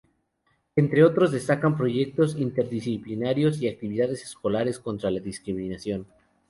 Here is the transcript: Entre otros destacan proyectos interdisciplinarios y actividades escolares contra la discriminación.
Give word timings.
Entre 0.75 1.03
otros 1.03 1.31
destacan 1.31 1.77
proyectos 1.77 2.35
interdisciplinarios 2.35 3.61
y 3.61 3.69
actividades 3.69 4.23
escolares 4.23 4.79
contra 4.79 5.11
la 5.11 5.19
discriminación. 5.19 6.07